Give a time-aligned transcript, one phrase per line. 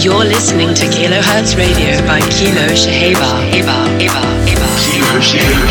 [0.00, 3.50] You're listening to Kilohertz Radio by Kilo Shaheba.
[3.50, 4.68] Eba, Eba, Eba.
[4.78, 5.66] Kilo Shaheba.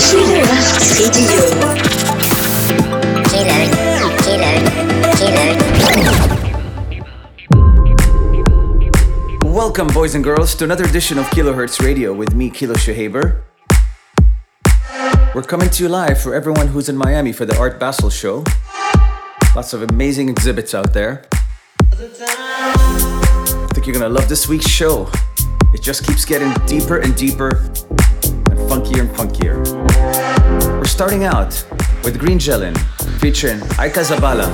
[0.00, 1.44] Kilohertz Radio.
[3.28, 3.58] Kilo,
[4.24, 4.52] Kilo,
[9.44, 9.52] Kilo.
[9.52, 13.42] Welcome, boys and girls, to another edition of Kilohertz Radio with me, Kilo Shahaber.
[15.34, 18.44] We're coming to you live for everyone who's in Miami for the Art Basel show.
[19.54, 21.26] Lots of amazing exhibits out there.
[23.82, 25.10] Think you're gonna love this week's show.
[25.74, 29.58] It just keeps getting deeper and deeper and funkier and funkier.
[30.78, 31.66] We're starting out
[32.04, 32.78] with Green Gellin
[33.18, 34.48] featuring Aika Zabala.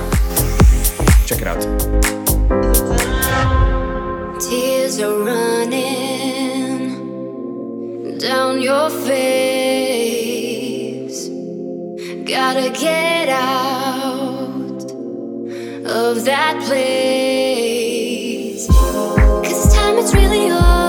[1.27, 1.61] Check it out.
[4.41, 5.77] Tears are running
[8.17, 10.09] down your face.
[12.25, 14.91] Gotta get out
[15.85, 17.69] of that place.
[20.01, 20.88] It's really over,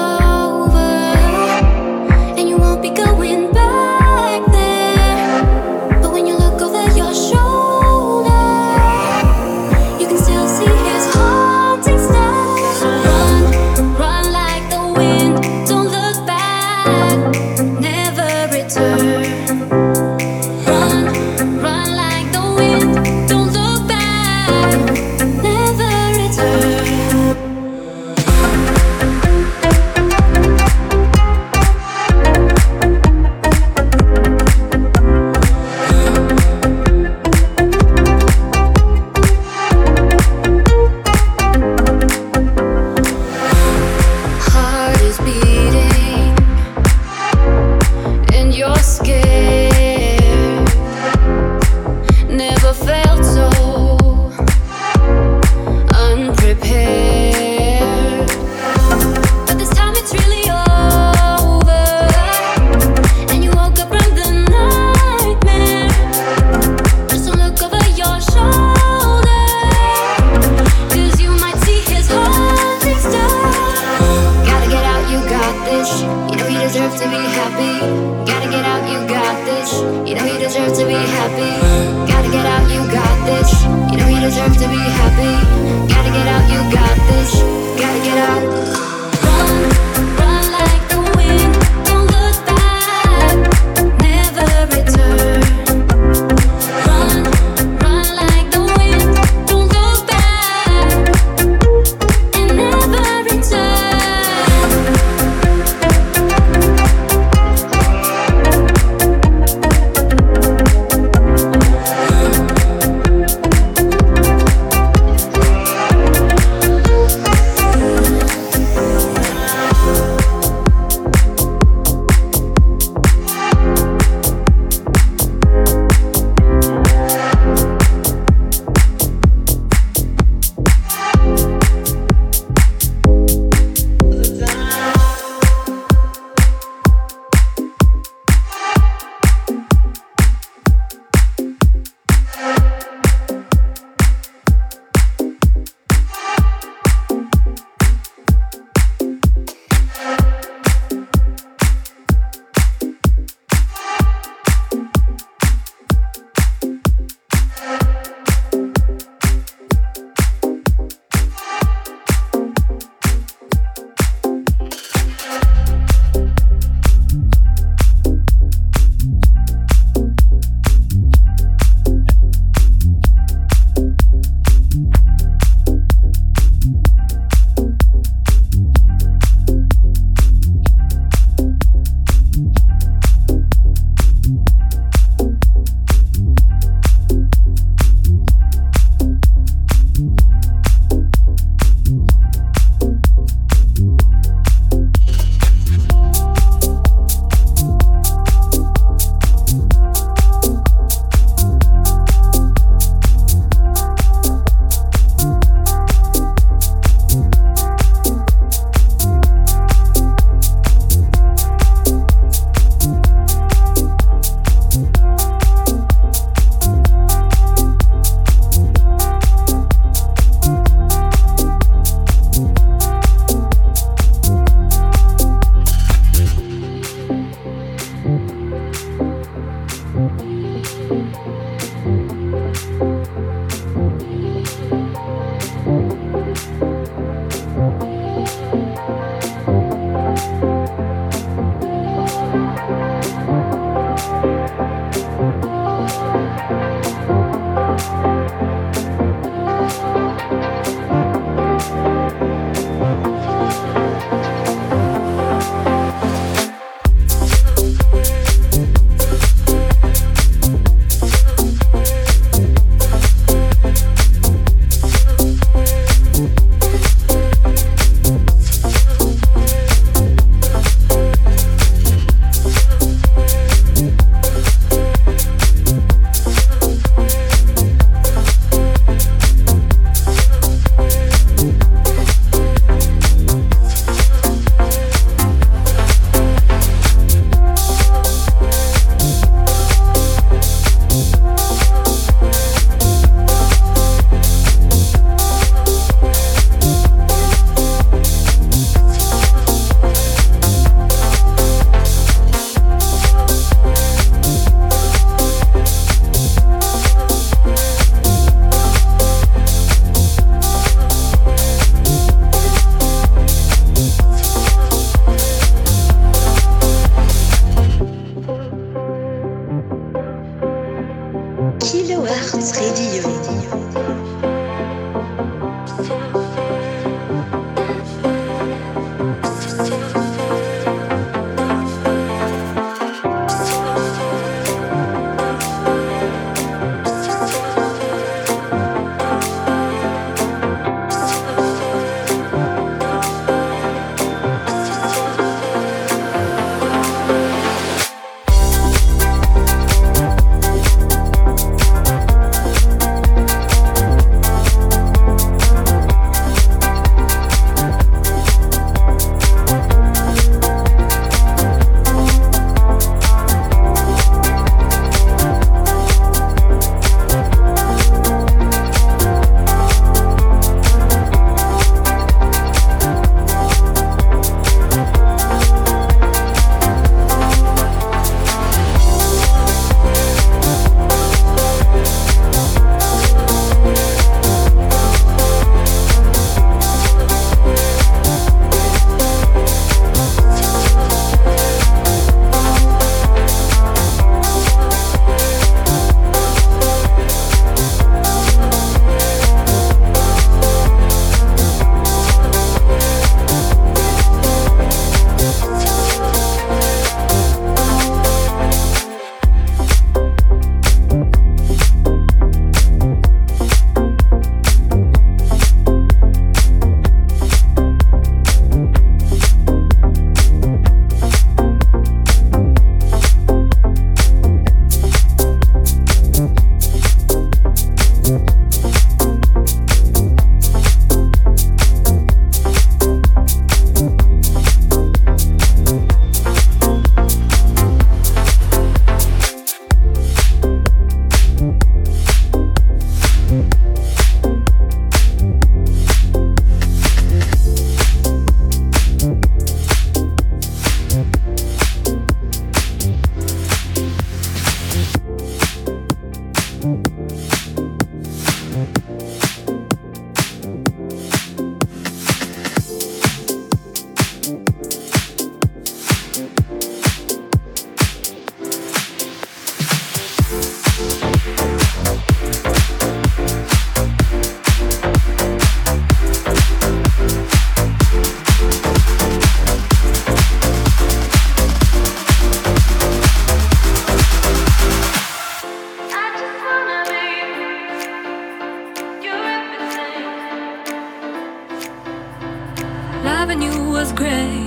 [493.80, 494.46] was great.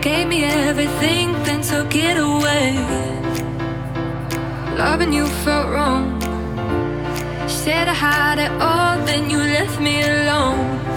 [0.00, 2.68] Gave me everything, then took it away.
[4.78, 6.04] Loving you felt wrong.
[7.46, 10.91] Said I had it all, then you left me alone.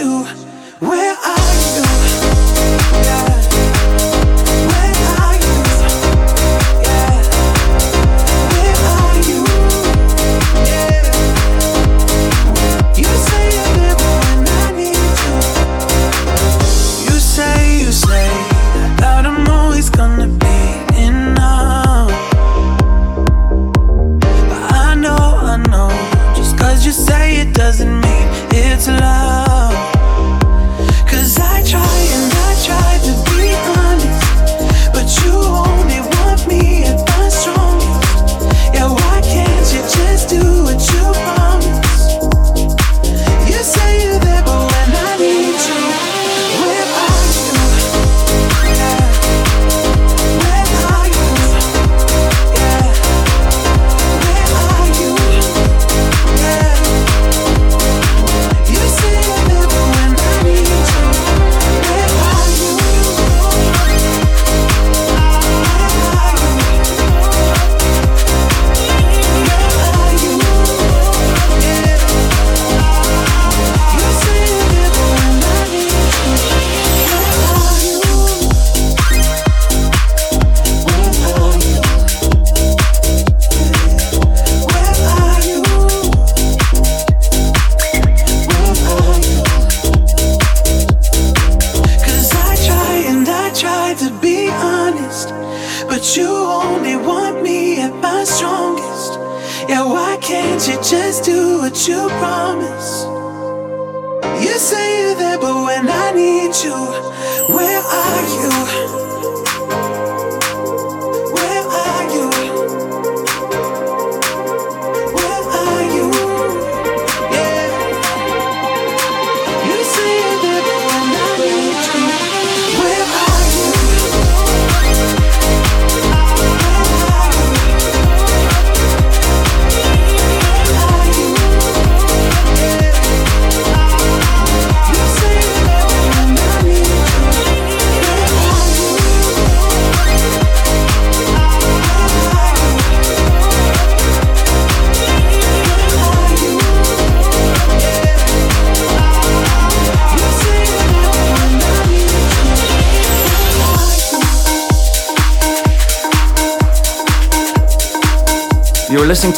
[0.00, 0.49] you.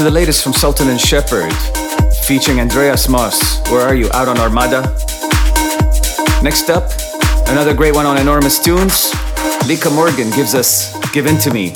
[0.02, 1.52] to the latest from Sultan and Shepard,
[2.26, 3.60] featuring Andreas Moss.
[3.70, 4.10] Where are you?
[4.12, 4.82] Out on Armada?
[6.42, 6.90] Next up,
[7.48, 9.12] another great one on Enormous Tunes.
[9.68, 11.72] Lika Morgan gives us Give In To Me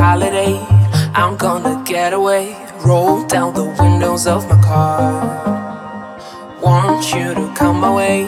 [0.00, 0.56] holiday.
[1.14, 5.10] I'm gonna get away, roll down the windows of my car.
[6.62, 8.24] Want you to come my way,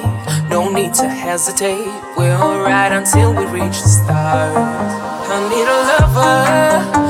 [0.51, 1.93] no need to hesitate.
[2.17, 4.57] We'll ride until we reach the stars.
[5.35, 7.02] I need a lover.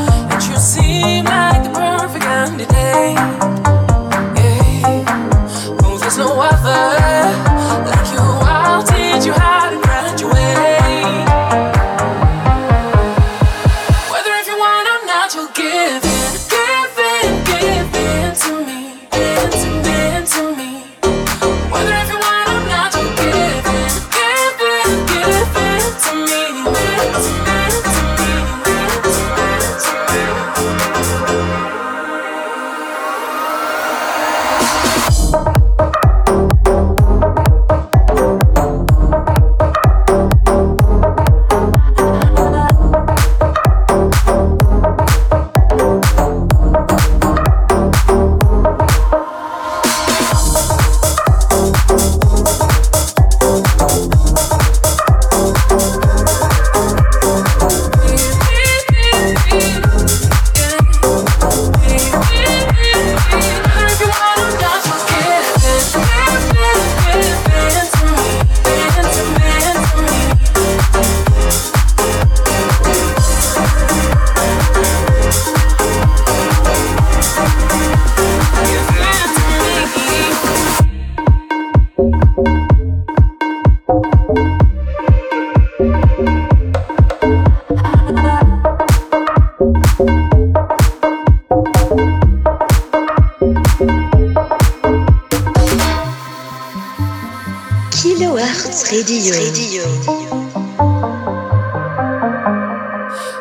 [99.03, 99.35] Radio.
[99.35, 99.83] Radio.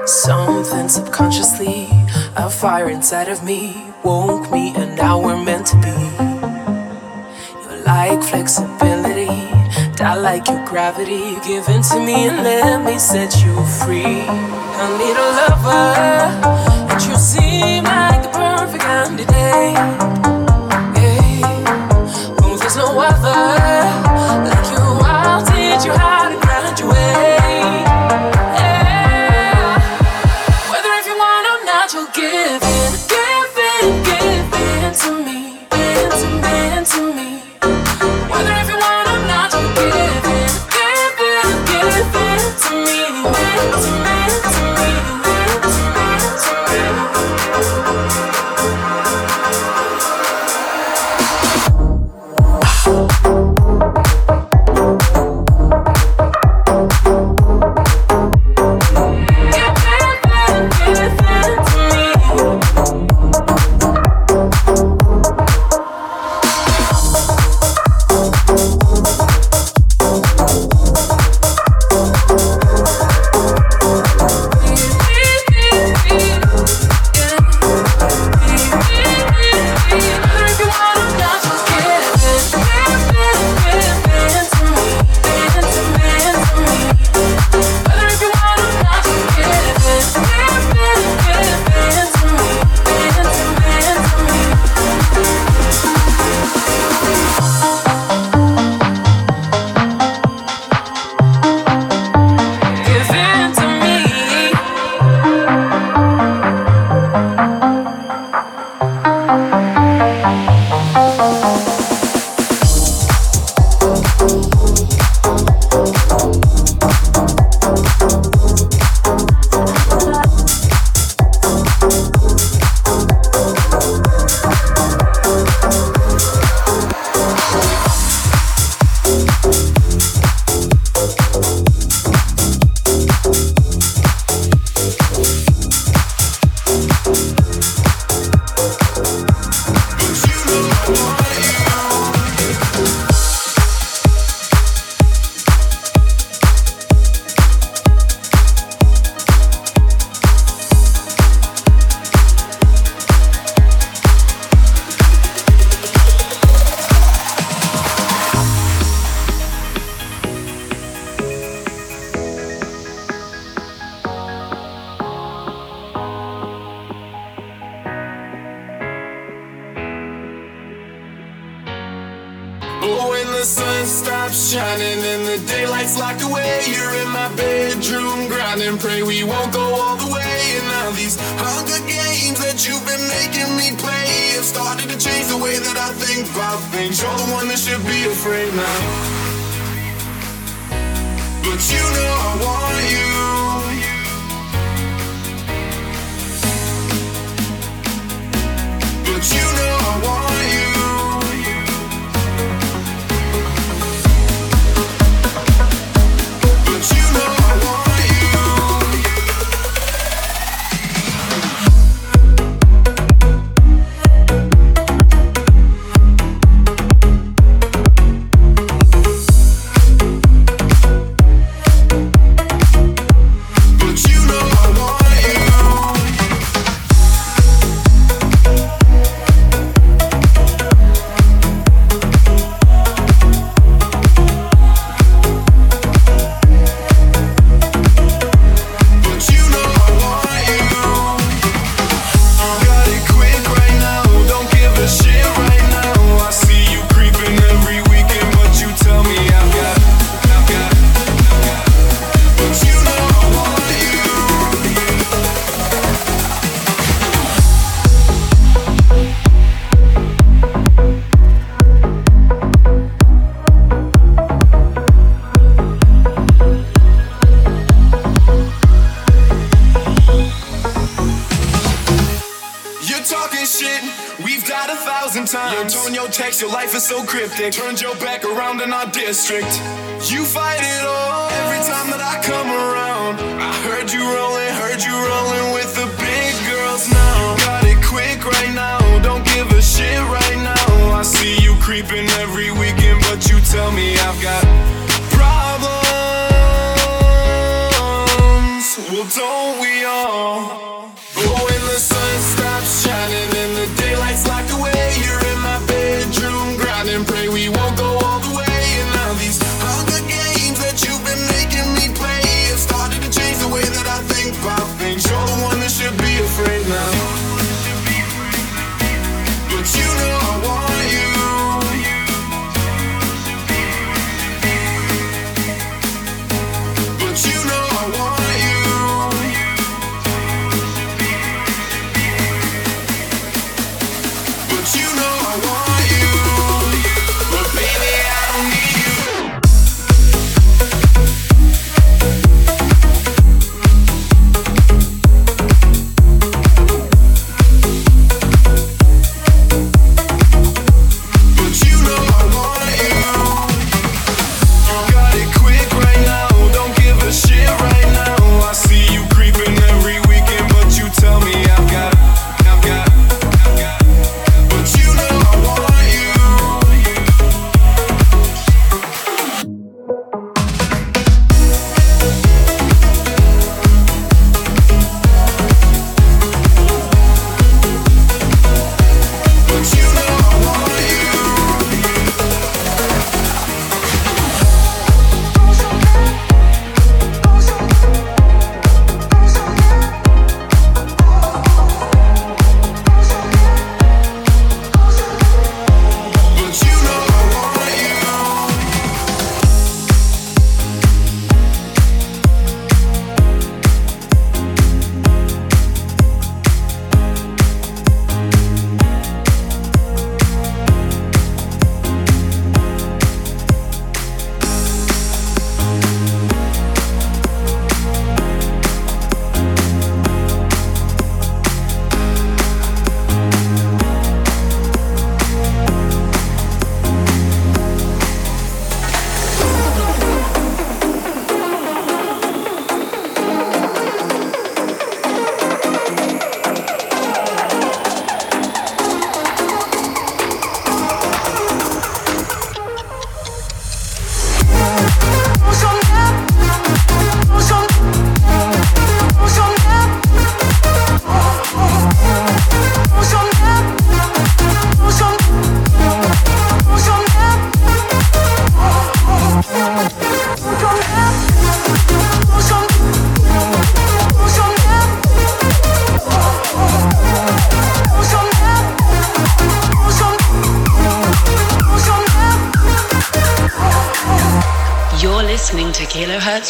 [0.08, 1.88] Something subconsciously,
[2.36, 6.00] a fire inside of me woke me, and now we're meant to be.
[7.62, 9.30] You like flexibility,
[10.02, 11.36] I like your gravity.
[11.46, 13.54] Give in to me and let me set you
[13.86, 14.26] free.
[14.82, 19.20] I need a lover, and you seem like the perfect kind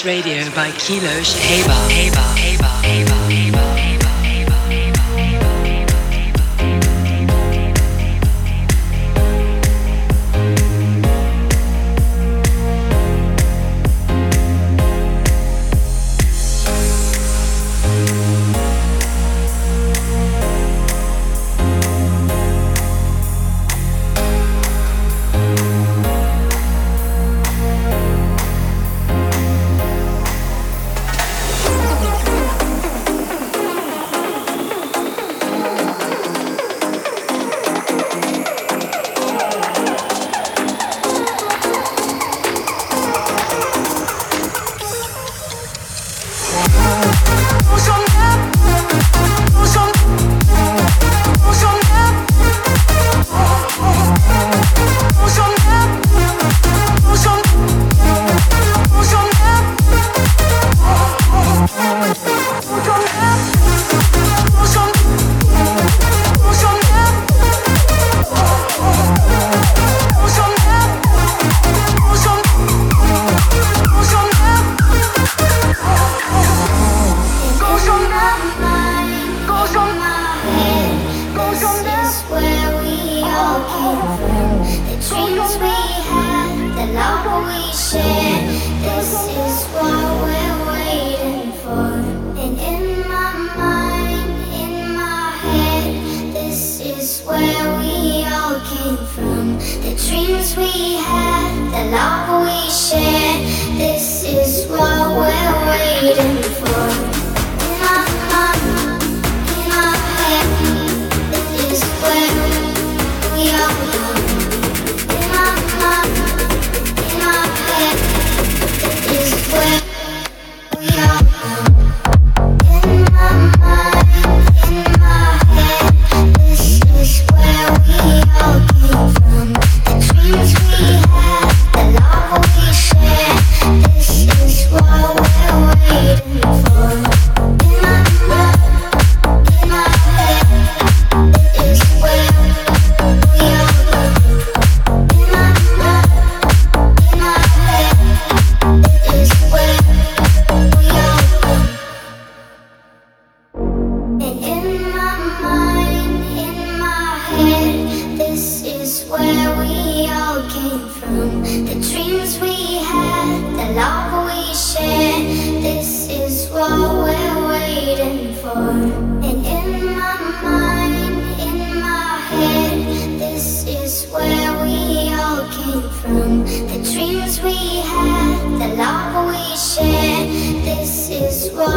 [0.05, 1.20] Radio by Kilo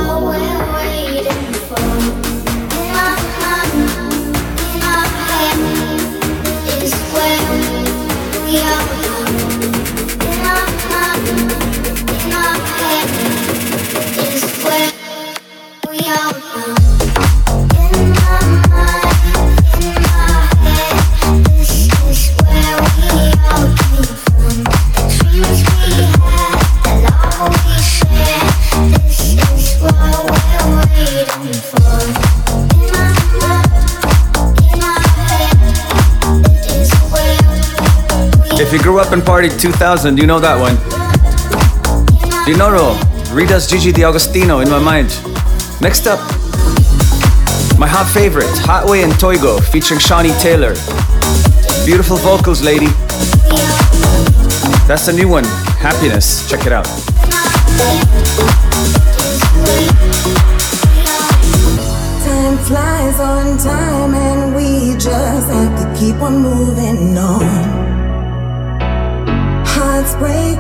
[0.07, 2.24] What we're waiting for.
[39.25, 40.77] Party 2000, you know that one.
[42.45, 42.99] Dinoro,
[43.35, 45.09] Rita's Gigi D'Agostino in my mind.
[45.81, 46.19] Next up,
[47.79, 50.75] my hot favorite, Hotway and Toigo featuring Shawnee Taylor.
[51.87, 52.89] Beautiful vocals, lady.
[54.89, 55.45] That's the new one,
[55.79, 56.49] Happiness.
[56.51, 56.87] Check it out.
[62.25, 67.94] Time flies on time, and we just have to keep on moving on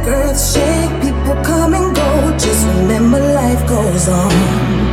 [0.06, 2.38] earth shake, people come and go.
[2.38, 4.83] Just remember life goes on.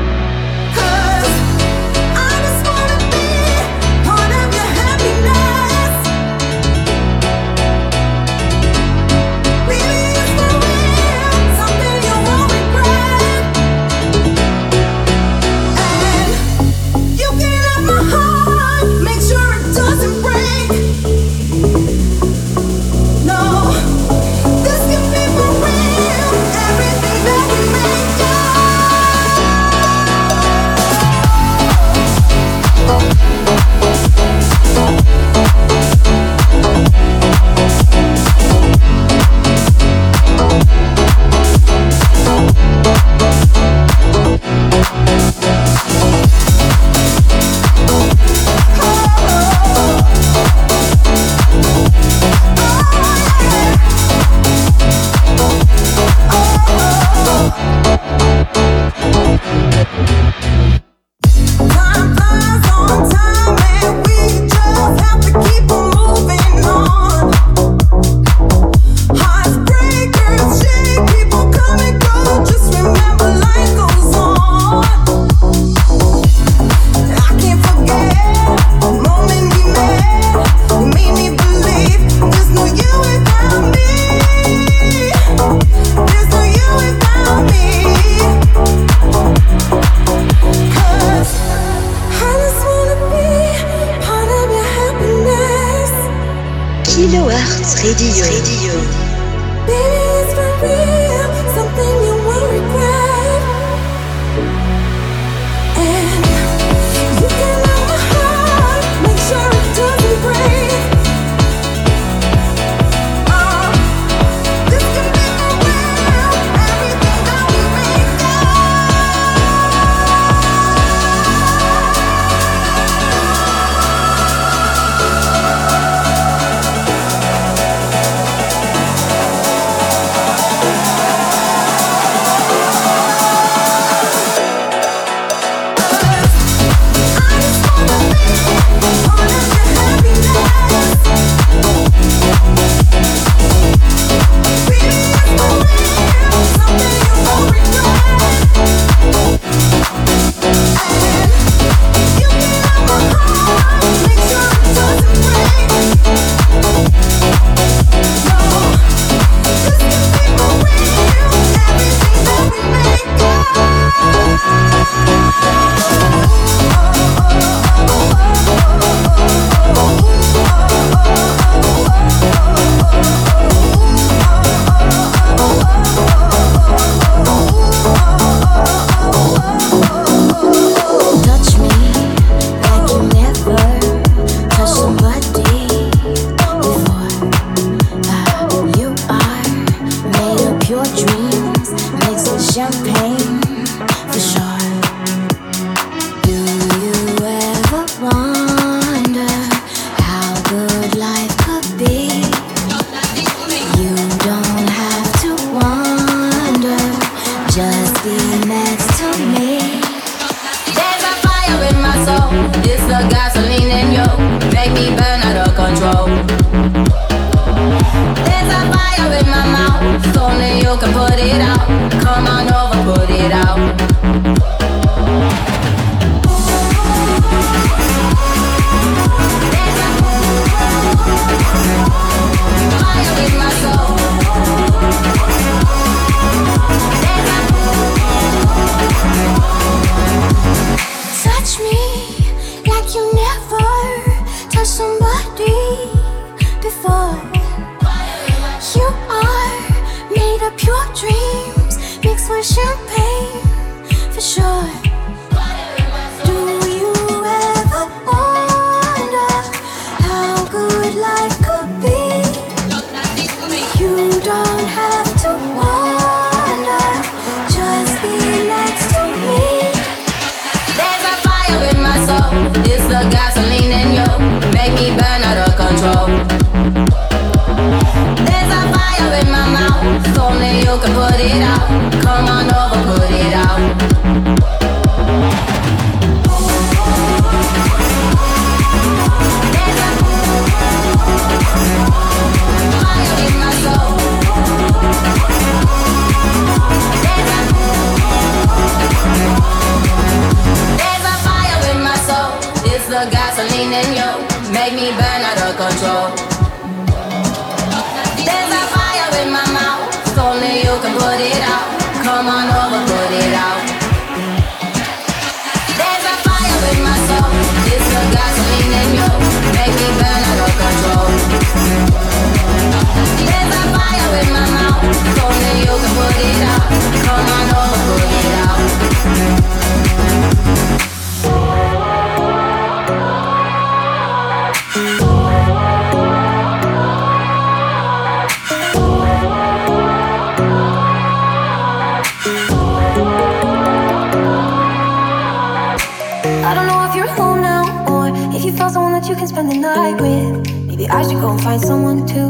[349.42, 350.68] spend the night with.
[350.68, 352.30] Maybe I should go and find someone too.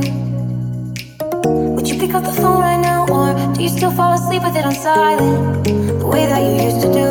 [1.76, 4.55] Would you pick up the phone right now, or do you still fall asleep with
[4.55, 5.66] it on silent?
[5.99, 7.09] The way that you used to do.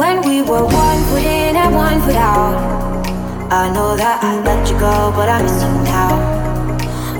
[0.00, 2.56] When we were one foot in and one foot out.
[3.50, 6.12] I know that I let you go, but I miss you now.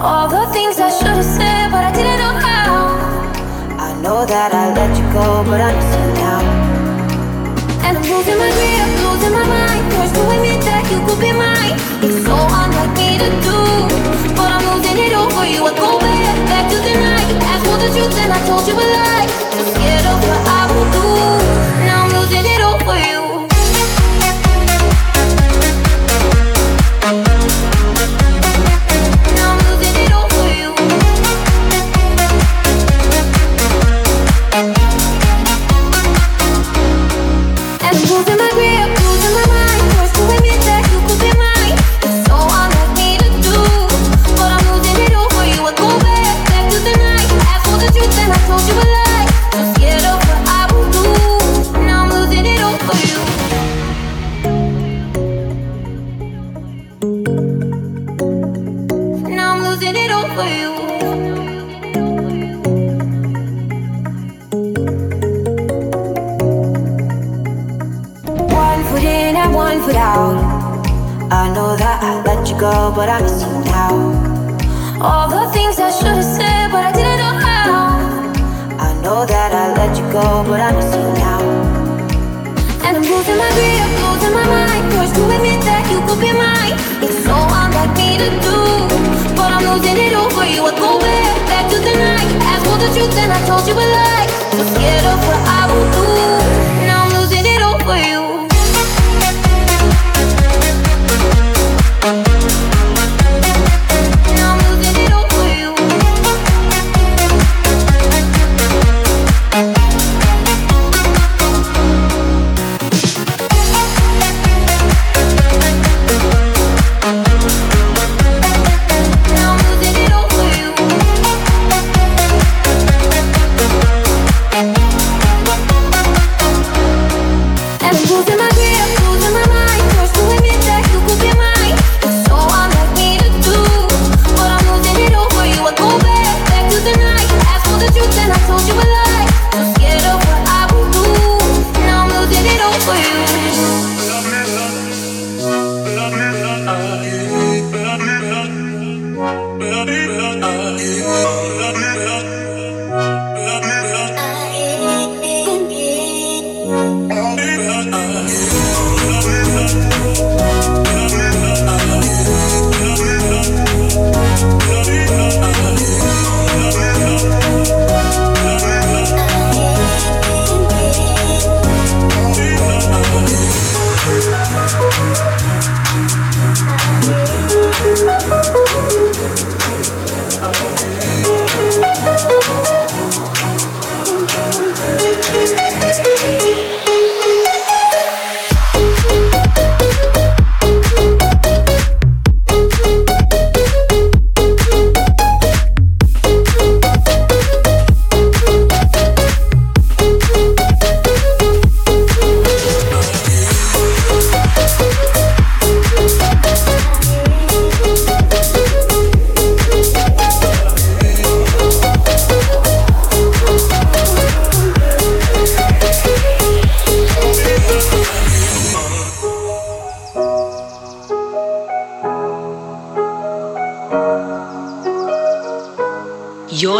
[0.00, 2.72] All the things I should have said, but I didn't know how.
[3.88, 6.27] I know that I let you go, but I miss you now.
[7.88, 9.88] And I'm losing my grip, losing my mind
[10.68, 11.72] that you could be mine.
[12.04, 13.58] It's so unlike me to do
[14.36, 15.64] But I'm losing it all for you.
[15.64, 17.32] I go back, back to the night.
[17.48, 19.26] I told the truth and I told you a lie.
[19.72, 21.08] Scared of what I will do.
[21.88, 23.17] Now I'm losing it all for you.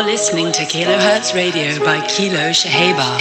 [0.09, 3.21] listening to Kilohertz Radio by Kilo Shepard.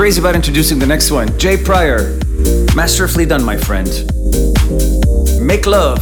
[0.00, 1.28] crazy about introducing the next one.
[1.38, 2.18] Jay Pryor.
[2.74, 3.86] Masterfully done, my friend.
[5.38, 6.00] Make Love.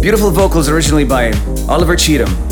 [0.00, 1.32] Beautiful vocals originally by
[1.68, 2.51] Oliver Cheatham.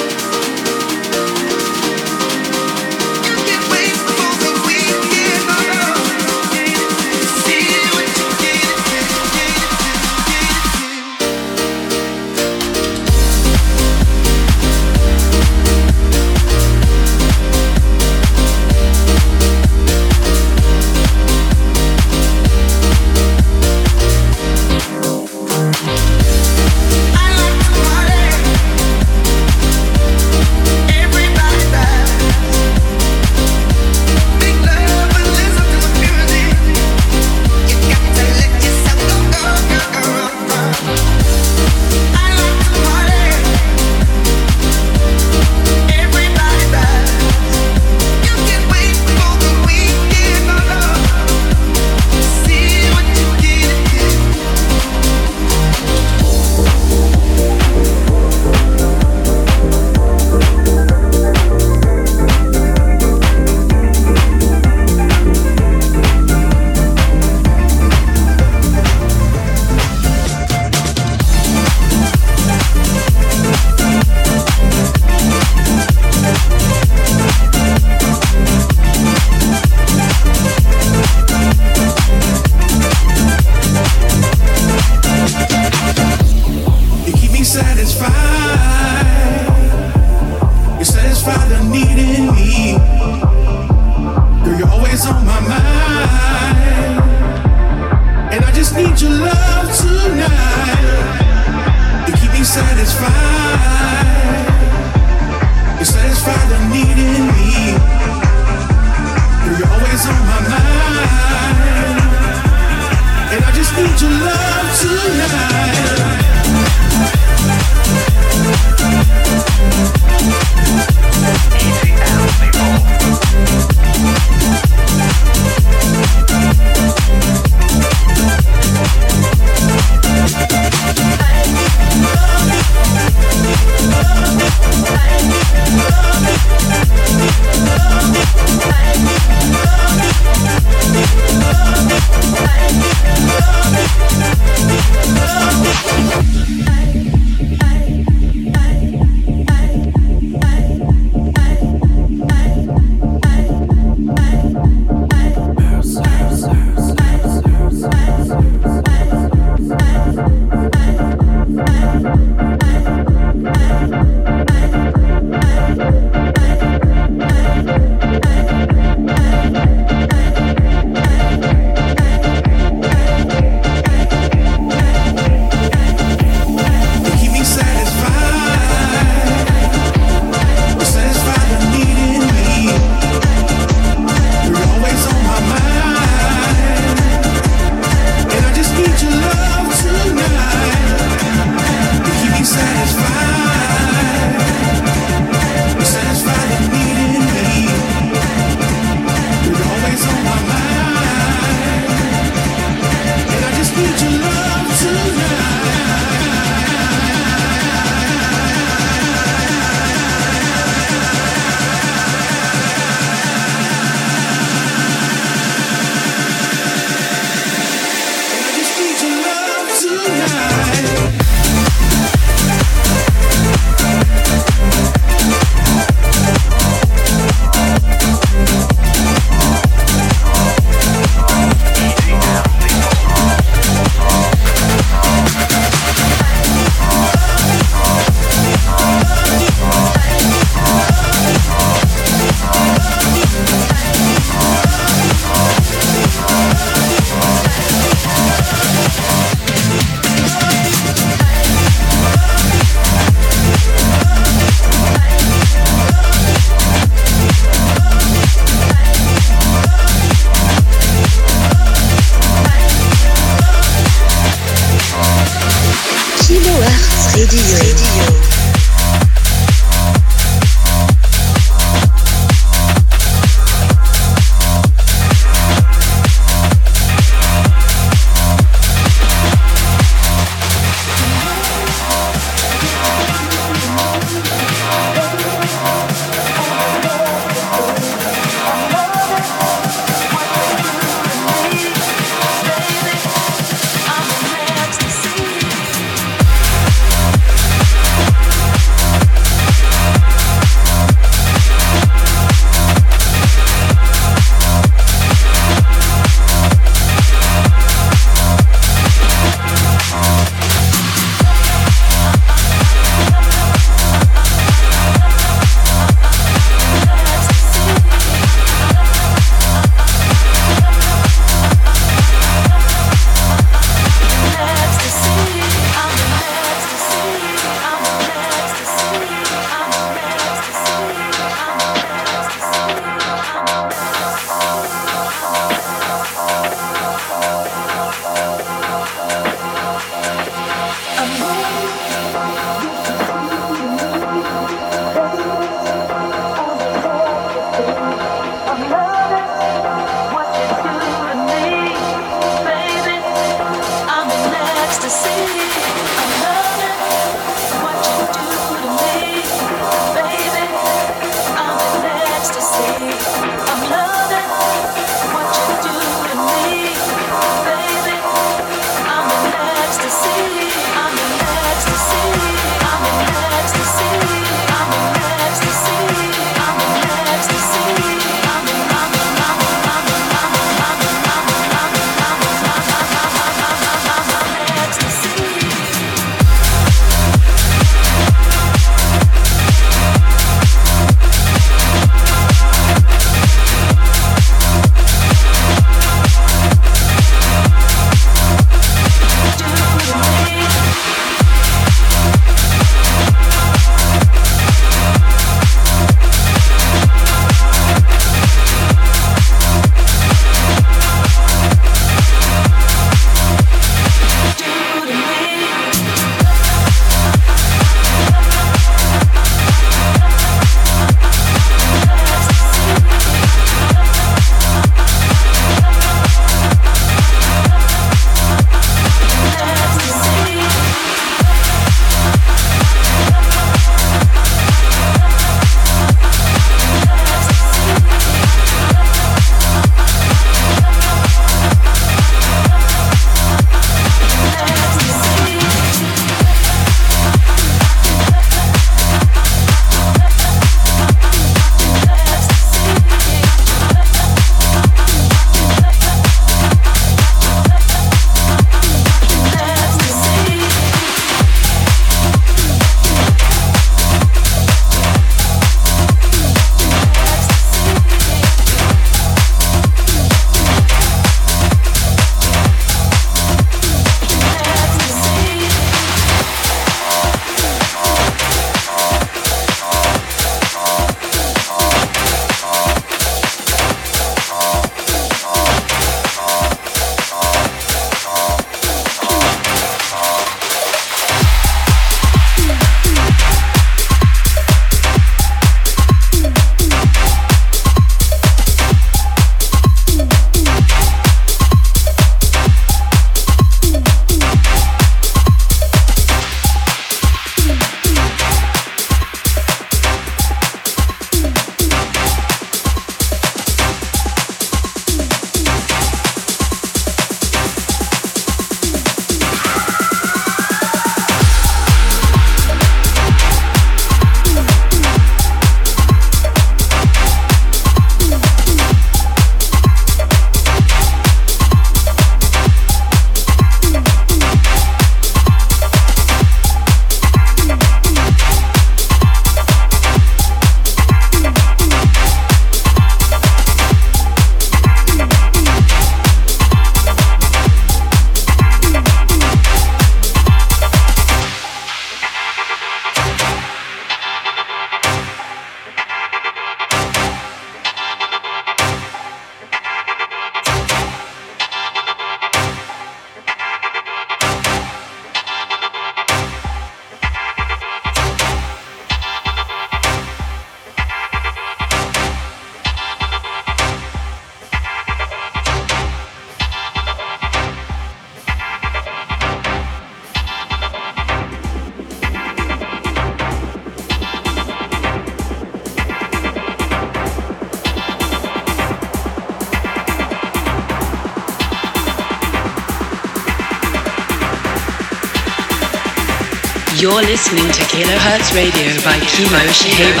[596.80, 600.00] You're listening to Kilohertz Radio by Kilo Shepard.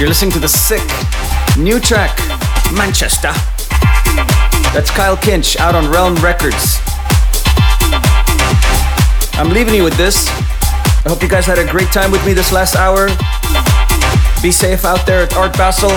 [0.00, 0.82] You're listening to the sick
[1.56, 2.18] new track,
[2.76, 3.30] Manchester.
[4.74, 6.80] That's Kyle Kinch out on Realm Records.
[9.34, 10.28] I'm leaving you with this.
[11.08, 13.06] I hope you guys had a great time with me this last hour.
[14.42, 15.88] Be safe out there at Art Basel.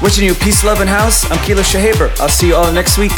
[0.00, 1.28] Wishing you peace, love, and house.
[1.28, 2.12] I'm Kilo Shepard.
[2.20, 3.10] I'll see you all next week.